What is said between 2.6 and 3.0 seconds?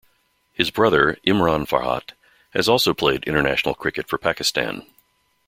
also